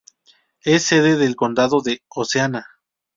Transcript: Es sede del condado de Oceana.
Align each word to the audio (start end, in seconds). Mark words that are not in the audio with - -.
Es 0.63 0.81
sede 0.85 1.15
del 1.15 1.35
condado 1.35 1.81
de 1.83 2.01
Oceana. 2.07 2.65